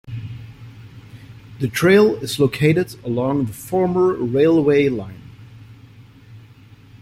The 1.59 1.67
trail 1.67 2.15
is 2.23 2.39
located 2.39 2.95
along 3.05 3.45
the 3.45 3.53
former 3.53 4.13
railway 4.15 4.89
line. 4.89 5.21